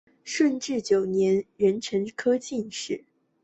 [0.23, 3.03] 顺治九年壬辰科进士。